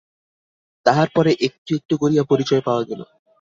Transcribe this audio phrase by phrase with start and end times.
[0.85, 3.01] তাহার পরে একটু একটু করিয়া পরিচয় পাওয়া গেল।